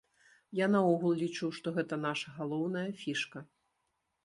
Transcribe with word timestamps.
Я 0.59 0.67
наогул 0.75 1.13
лічу, 1.19 1.51
што 1.59 1.67
гэта 1.77 2.01
наша 2.07 2.35
галоўная 2.39 2.89
фішка. 3.05 3.47